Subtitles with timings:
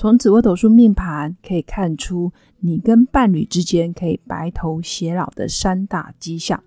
[0.00, 6.58] 从紫微斗数命盘可以看出你跟伴侣之间可以白头偕老的三大迹象。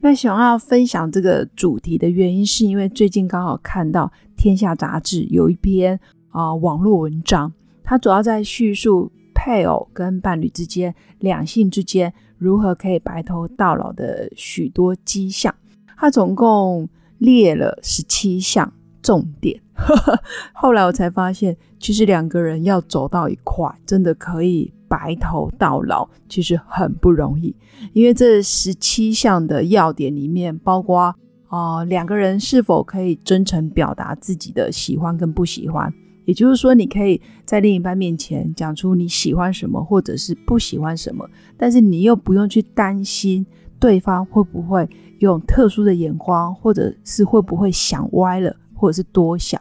[0.00, 7.52] 那想要分享这个主题的原因，是因为最近刚好看到《天下》杂志有一篇啊网络文章，
[7.84, 15.54] 它主要在叙述配偶跟伴侣之间、两性之间如何可以白头到老的许多迹象。
[15.96, 16.88] 它总共
[17.18, 19.62] 列了十七项重点，
[20.52, 27.54] 后来我才发现，其实两个人要走到一块，真的可以白头到老，其实很不容易。
[27.92, 31.14] 因为这十七项的要点里面，包括
[31.48, 35.92] 啊，两个人是否可以真诚表达自己的喜欢跟不喜欢，
[36.24, 43.46] 也就是说，你可以在另一半面前讲出你喜欢什么或者是不喜欢什么，但是你又不用去担心
[43.78, 44.88] 对方会不会。
[45.20, 49.60] 用特殊的眼光，或者是会不会想歪了，或者是多想，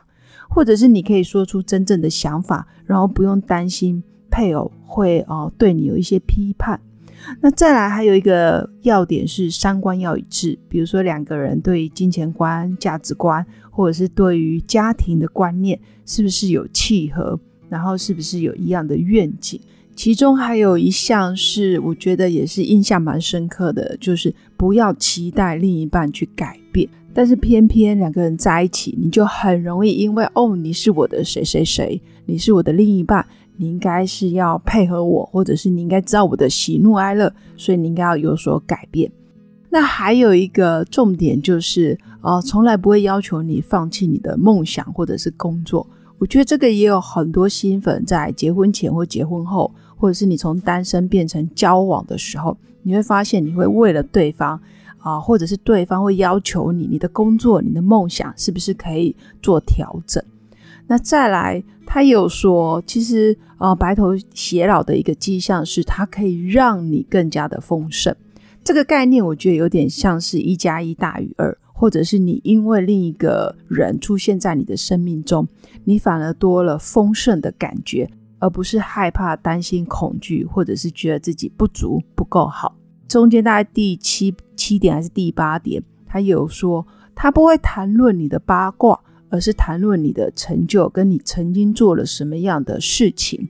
[0.50, 6.78] 或者是你可以说出真正的想法，然后不用担心配偶会哦对你有一些批判。
[7.41, 19.59] 那再来还有一个要点是三观要一致，比如说两个人对金钱观、价值观，或者是对于家庭的观念是不是有契合，然后是不是有一样的愿景。
[19.95, 26.58] 其中还有一项是，我觉得也是印象蛮深刻的，就是不要期待另一半去改。
[27.13, 33.25] 但是偏偏两个人在一起，你就很容易因为哦，你是我的谁谁谁，你是我的另一半，
[33.57, 39.11] 你应该是要配合我，或者是你应该知道我的喜怒哀乐，所以你应该要有所改变。
[39.69, 45.85] 那还有一个重点就是，呃，从来不会要求你放弃你的梦想或者是工作。
[46.17, 49.72] 我觉得这个也有很多新粉在结婚前或结婚后。
[50.01, 54.57] 或者是你从单身变成交往的时候，你会发现你会为了对方
[54.99, 60.23] 啊，或者是对方会要求你，你的工作、你的梦想是不是可以做调整？
[60.87, 68.15] 那再来，他有说，其实啊，白头偕老的一个迹象是，它可以让你更加的丰盛。
[68.63, 75.47] 这个概念我觉得有点像是一加一大于二，或者是你因为另一个人出现在你的生命中，
[75.83, 78.09] 你反而多了丰盛的感觉。
[78.41, 82.73] 而不是害怕、担心、恐惧，或者是觉得自己不足、不够好。
[83.09, 88.97] 中间大概第七七点还是第八点，他有说他不会谈论你的八卦，
[89.30, 93.50] 而是谈论你的成就，跟你曾经做了什么样的事情。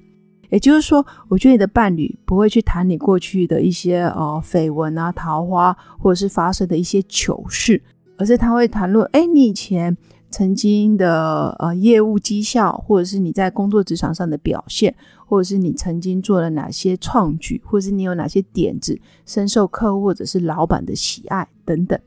[0.50, 7.80] 也就是说，我觉得你的伴侣不会去谈你过去的一些呃绯闻啊、桃花，或者是发生的一些糗事，
[8.18, 9.96] 而是他会谈论哎，你以前。
[10.32, 14.94] 曾经的呃业务绩效，或者是你在工作职场上的表现，
[15.30, 22.00] 或者是你曾经做了哪些创举，或者是你有哪些点子深受客户或者是老板的喜爱等等。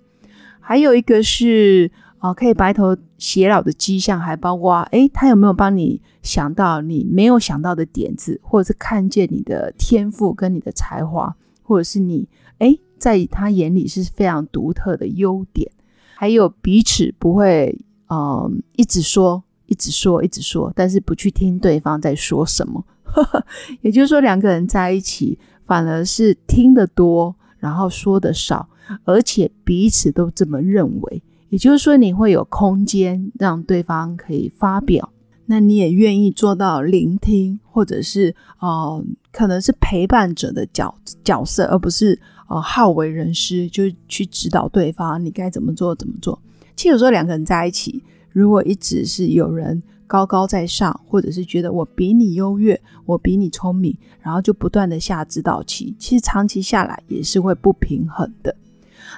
[0.59, 1.89] 还有一个是
[2.19, 12.29] 啊，可以白头偕老的迹象，还包括诶，他有没有帮你想到你没有想到的点子，或者是看见你的天赋跟你的才华，或者是你
[12.59, 15.71] 诶，在他眼里是非常独特的优点，
[16.17, 17.79] 还有彼此不会。
[18.15, 22.85] 嗯，一直说，一直说，一直说，但是不去听对方在说什么。
[23.83, 28.69] 也就是说，两个人在一起，反而是听得多，然后说的少，
[29.05, 31.23] 而且彼此都这么认为。
[31.49, 35.13] 也就是说，你会有空间让对方可以发表，
[35.45, 42.19] 那你也愿意做到聆听，或者是呃，可能是陪伴者的角角色，而不是
[42.49, 46.41] 呃好为人师，就去指导对方你该怎么做，怎么做。
[46.75, 58.55] 其实有时候两个人在一起，如果一直是有人高高在上，或者是觉得我比你优越，我比你聪明，然后就不断的下指导棋，其实长期下来也是会不平衡的。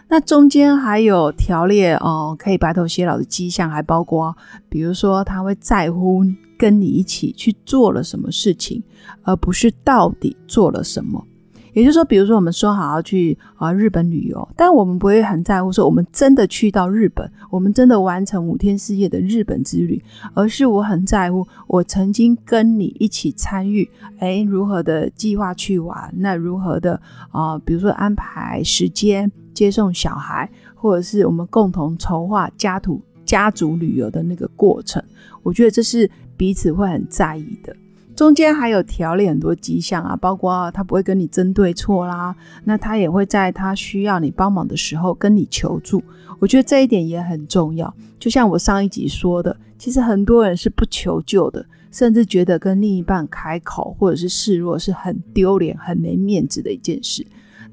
[0.07, 4.37] 那中间还有条列哦，可以白头偕老的迹象，还包括
[4.69, 6.23] 比如说他会在乎
[6.57, 8.81] 跟你一起去做了什么事情，
[9.25, 11.27] 而不是到底做了什么。
[11.75, 23.88] 也就是说，比如说我们说好要去啊日本旅游，但我们不会很在乎说我们真的去到日本，我们真的完成五天四夜的日本之旅，而是我很在乎我曾经跟你一起参与，
[24.19, 27.00] 哎，如何的计划去玩，那如何的
[27.31, 35.03] 啊，比如说安排时间接送小孩，或者是我们共同筹划家族家族旅游的那个过程，
[35.43, 37.75] 我觉得这是彼此会很在意的。
[38.15, 46.01] 中间还有调理很多迹象啊，包括他不会跟你争对错啦，那他也会在他需要你帮忙的时候跟你求助。
[46.39, 47.93] 我觉得这一点也很重要。
[48.21, 57.27] 就像我上一集说的，其实很多人是不求救的，甚至觉得跟另一半开口或者是示弱是很丢脸、很没面子的一件事。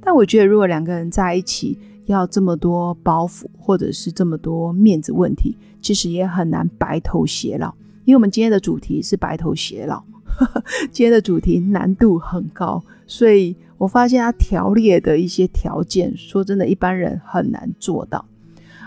[0.04, 7.72] 但我觉得，如果两个人在一起要这么多包袱，或者是这么多面子问题，其实也很难白头偕老。
[8.06, 10.04] 因为我们今天的主题是白头偕老。
[10.92, 18.26] 今天的主题难度很高，所以我发现他条列的一些条件，说真的，一般人很难做到。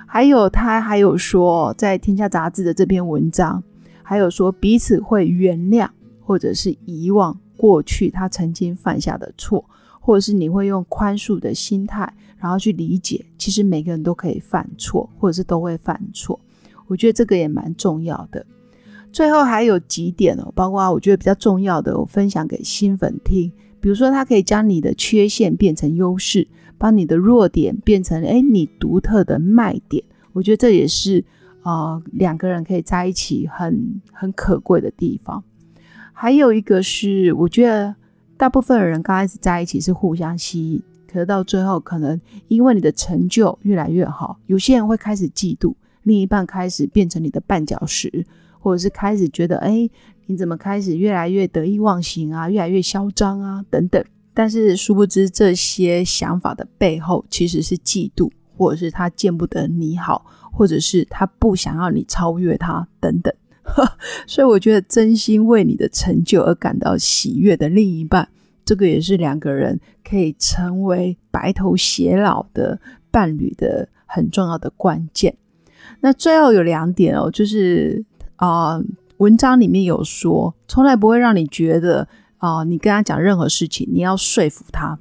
[0.07, 3.63] 还有他还有说，在《天下杂志》的这篇文章，
[4.03, 5.89] 还有说彼此会原谅
[6.21, 9.65] 或者是遗忘过去他曾经犯下的错，
[10.01, 16.39] 或者是你会用宽恕的心态，然后去理解，其实每个人都可以犯错，或者是都会犯错。
[16.87, 18.45] 我觉得这个也蛮重要的。
[19.15, 23.53] 最后还有几点哦，包括我觉得比较重要的，我分享给新粉听。
[23.81, 30.03] 比如说，它可以将你的缺陷变成优势，把你的弱点变成哎你独特的卖点。
[30.33, 31.25] 我觉得这也是
[31.63, 35.45] 啊两个人可以在一起很很可贵的地方。
[36.13, 37.95] 还有一个是，我觉得
[38.37, 45.73] 大部分人刚开始在一起是互相吸引，可是到最后可能因为你的成就越来越好，有些人会开始嫉妒，
[46.03, 48.27] 另一半开始变成你的绊脚石。
[48.65, 49.87] 或者是开始觉得，哎，
[50.25, 54.03] 你怎么开始越来越得意忘形啊，越来越嚣张啊，等等。
[54.33, 63.31] 但是殊不知，这些想法的背后其实是嫉妒，或者是他见不得你好，或者是他不想要你超越他，等等。
[64.27, 68.27] 所以，我觉得真心为你的成就而感到喜悦的另一半，
[68.65, 75.37] 这个也是两个人可以成为白头偕老的伴侣的很重要的关键。
[76.01, 78.03] 那最后有两点哦，就是。
[78.45, 78.79] 啊，
[79.17, 82.07] 文章里面有说，从来不会让你觉得
[82.37, 84.99] 啊，你跟他讲任何事情，你要说服他。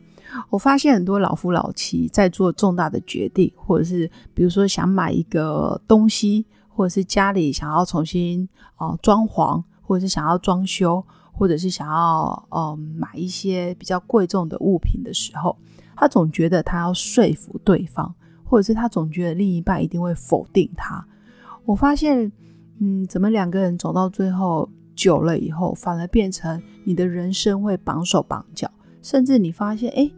[0.50, 8.48] 我发现很多老夫老妻在做重大的决定，或者是比如说想买一个东西，或者是家里想要重新
[8.78, 15.58] 啊装潢，或者是想要装修，或者是想要嗯买一些比较贵重的物品的时候，
[15.98, 21.06] 他总觉得他要说服对方，或者是他总觉得另一半一定会否定他。
[21.66, 22.32] 我发现。
[22.80, 28.70] 嗯，怎么两个人走到最后久了以后，反而变成你的人生会绑手绑脚，
[29.02, 30.12] 甚至你发现，哎，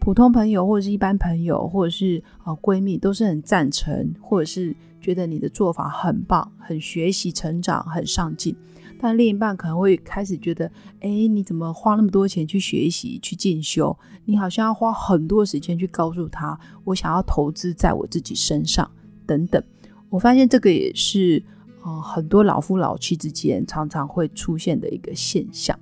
[0.00, 8.54] 普通朋友或者是一般朋友，或者是呃闺蜜，都是很赞成，或者是觉得你的做法很棒，很学习成长，很上进。
[9.00, 10.70] 但另一半可能会开始觉得，
[11.00, 13.96] 哎，你怎么花那么多钱去学习、去进修？
[14.26, 18.90] 你好像要花很多时间去告诉他，我想要投资在我自己身上，
[19.26, 19.62] 等等。
[20.10, 21.42] 我发现这个也是。
[21.82, 25.78] 哦，很多老夫老妻之间常常会出现的一个现象。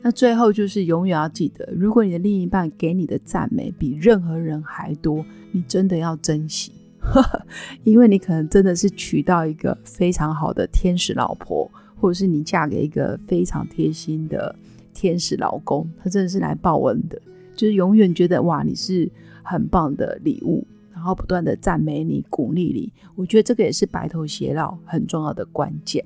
[0.00, 6.72] 那最后就是永远要记得，如果你的另一半给你的赞美比任何人还多，你真的要珍惜，
[7.82, 14.54] 因为你可能真的是娶到一个非常好的天使老婆，或者是你嫁给一个非常贴心的
[14.94, 17.20] 天使老公，他真的是来报恩的，
[17.56, 19.10] 就是永远觉得哇，你是
[19.42, 20.64] 很棒的礼物。
[20.98, 26.04] 然后不断的赞美你、鼓励你，我觉得这个也是白头偕老很重要的关键。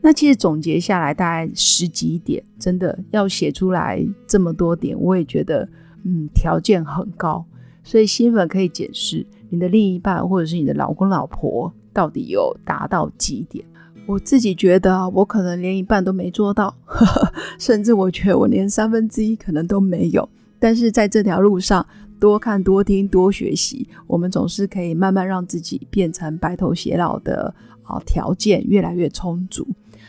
[0.00, 5.68] 那其实总结下来大概十几点，真的要写出来这么多点，我也觉得
[6.02, 7.46] 嗯条件很高。
[7.84, 13.64] 所以新粉可以解释你的另一半或者是你的老公老婆到底有达到几点。
[14.04, 16.74] 我自己觉得我可能连一半都没做到，
[17.56, 20.28] 甚至我觉得我连三分之一可能都没有。
[20.64, 21.86] 但是在这条路上。
[22.20, 29.66] 多看多听多学习，我们总是可以慢慢让自己变成白头偕老的啊条件越来越充足。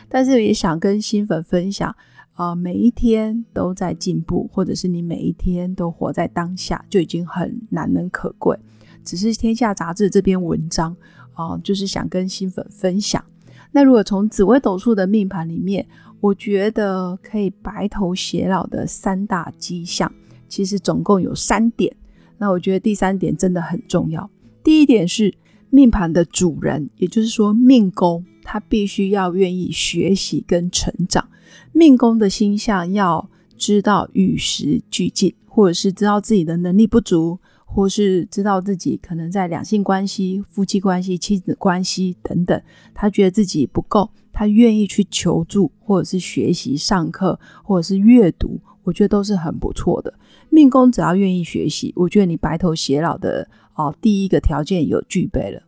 [0.08, 1.94] 但是也想跟新粉分享
[2.36, 8.58] 啊，每一天都在进步，或者是你每一天都活在当下，就已经很难能可贵。
[9.04, 10.96] 只是天下杂志这篇文章
[11.34, 13.22] 啊，就是想跟新粉分享。
[13.72, 15.86] 那如果从紫微斗数的命盘里面，
[16.22, 20.10] 我觉得可以白头偕老的三大迹象，
[20.56, 21.94] 其实总共有三点。
[22.38, 24.30] 那我觉得第三点真的很重要。
[24.64, 25.34] 第一点是
[25.70, 31.28] 命盘的主人，也就是说命宫，他必须要愿意学习跟成长。
[31.74, 42.62] 命宫的星象要知道与时俱进，或者是知道自己的能力不足，或是知道自己可能在两性关系、夫妻关系、妻子关系等等，
[42.94, 48.62] 他觉得自己不够，他愿意去求助，或者是学习上课，或者是阅读。
[48.86, 50.14] 我觉得都是很不错的。
[50.50, 55.62] 命宫只要愿意学习，我觉得你白头偕老的哦，第一个条件有具备了。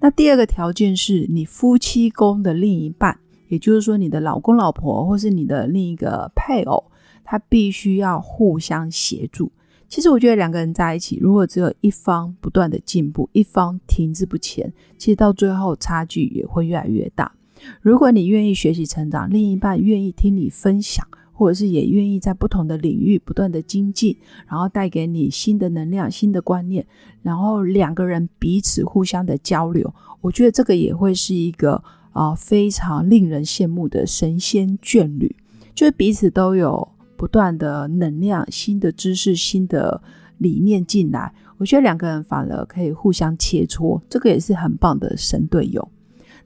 [0.00, 6.84] 那第二个条件是你夫妻宫的另一半也就是说，你的老公、老婆或是你的另一个配偶，
[7.24, 9.50] 他必须要互相协助。
[9.88, 17.32] 其实我觉得两个人在一起，如果只有一方不断的进步，一方停滞不前，其实到最后差距也会越来越大。
[17.80, 21.06] 如果你愿意学习成长，另一半愿意听你分享，
[21.38, 24.16] 或者是也愿意在不同的领域不断的精进，
[24.48, 26.84] 然后带给你新的能量、新的观念，
[27.22, 31.80] 然后两个人彼此互相的交流，我觉得这个也会是一个
[32.12, 35.36] 啊非常令人羡慕的神仙眷侣，
[35.74, 36.88] 就是彼此都有。
[37.16, 40.00] 不断的能量、新的知识、新的
[40.36, 45.88] 理念进来，我觉得两个人反而可以互相切磋，这个也是很棒的神队友。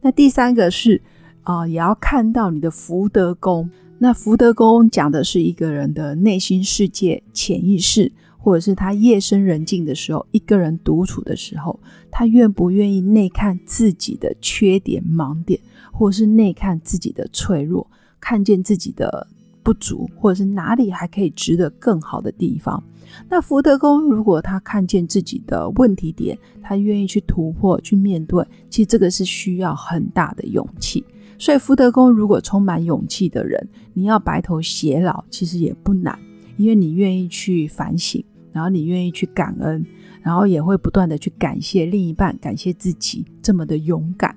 [0.01, 1.03] 那第三个是
[1.43, 3.71] 啊，也要看到你的福德宫。
[4.03, 11.79] 那福德宫讲的是一个人的内心世界、潜意识，或者是他夜深人静的时候，一个人独处的时候，
[12.11, 15.61] 他愿不愿意内看自己的缺点、盲点，
[15.93, 19.29] 或者是内看自己的脆弱，看见自己的。
[19.65, 22.83] 不足，或者是哪里还可以值得更好的地方。
[23.29, 31.05] 那福德宫如果他看见自己的问题点，他愿意去突破、去面对，其实这个是需要很大的勇气。
[31.43, 36.17] 所以福德宫如果充满勇气的人，你要白头偕老，其实也不难，
[36.57, 39.85] 因为你愿意去反省，然后你愿意去感恩，
[40.23, 44.37] 然后也会不断的去感谢另一半，感谢自己这么的勇敢。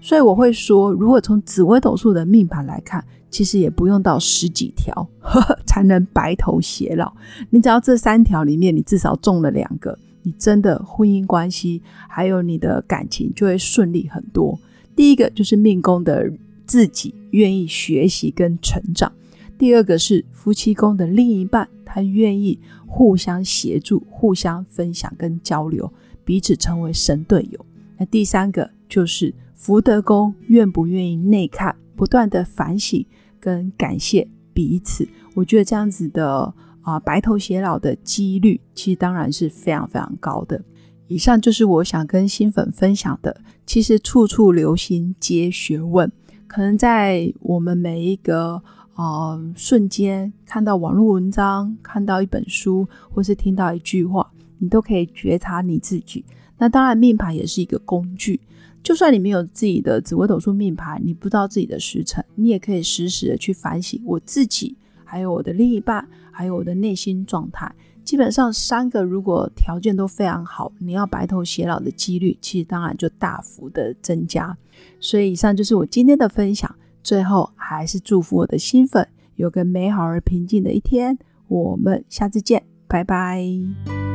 [0.00, 7.12] 所以我会说，如果从紫微斗数的命盘来看，其实也不用到十几条呵呵 才能白头偕老。
[7.50, 14.58] 你只要这三条里面，你至少中了两个，你真的婚姻关系还有你的感情就会顺利很多。
[14.94, 16.26] 第一个就是命宫的
[16.66, 19.10] 自己愿意学习跟成长；
[19.56, 25.92] 第二个是夫妻宫的另一半，他愿意互相协助、互相分享跟交流，
[26.24, 27.66] 彼此成为神队友。
[27.98, 33.06] 那第三个就是福德宫愿不愿意内看，不断的反省。
[33.38, 40.60] 跟感谢彼此，我觉得这样子的啊白头偕老的几率，其实当然是非常非常高的。
[41.06, 43.40] 以上就是我想跟新粉分享的。
[43.64, 46.10] 其实处处留心皆学问，
[46.46, 48.62] 可能在我们每一个
[48.94, 56.24] 呃瞬间，看到网络文章，看到一本书，或是听到一句话，你都可以觉察你自己。
[56.58, 58.40] 那当然，命盘也是一个工具。
[58.82, 67.74] 就算你没有自己的紫微斗数命盘，你不知道自己的时辰，你也可以实时的去反省我自己，还有我的另一半，还有我的内心状态。
[68.06, 74.56] 基本上三个如果条件都非常好，你要白头偕老的几率，其实当然就大幅的增加。
[75.00, 76.74] 所以以上就是我今天的分享。
[77.02, 81.18] 最后还是祝福我的新粉有个美好而平静的一天。
[81.48, 83.44] 我们下次见，拜拜。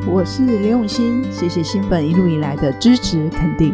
[0.10, 3.74] 我是刘永新，谢谢新粉一路以来的支持肯定。